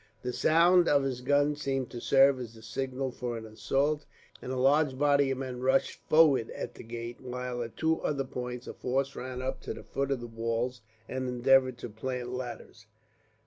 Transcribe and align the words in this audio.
The 0.23 0.33
sound 0.33 0.87
of 0.89 1.03
his 1.03 1.21
gun 1.21 1.55
seemed 1.55 1.91
to 1.91 2.01
serve 2.01 2.39
as 2.39 2.55
the 2.55 2.63
signal 2.63 3.11
for 3.11 3.37
an 3.37 3.45
assault, 3.45 4.07
and 4.41 4.51
a 4.51 4.57
large 4.57 4.97
body 4.97 5.29
of 5.29 5.37
men 5.37 5.59
rushed 5.59 5.99
forward 6.09 6.49
at 6.49 6.73
the 6.73 6.81
gate, 6.83 7.21
while 7.21 7.61
at 7.61 7.77
two 7.77 8.01
other 8.01 8.23
points 8.25 8.65
a 8.65 8.73
force 8.73 9.15
ran 9.15 9.43
up 9.43 9.61
to 9.61 9.75
the 9.75 9.83
foot 9.83 10.09
of 10.09 10.19
the 10.19 10.25
walls, 10.25 10.81
and 11.07 11.27
endeavoured 11.27 11.77
to 11.77 11.89
plant 11.91 12.33
ladders. 12.33 12.87